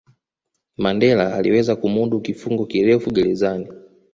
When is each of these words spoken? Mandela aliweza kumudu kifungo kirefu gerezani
Mandela 0.77 1.33
aliweza 1.33 1.75
kumudu 1.75 2.21
kifungo 2.21 2.65
kirefu 2.65 3.11
gerezani 3.11 3.67